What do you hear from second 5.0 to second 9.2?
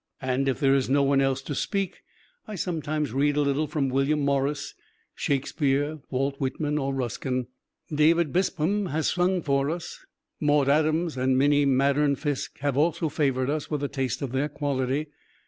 Shakespeare, Walt Whitman or Ruskin. David Bispham has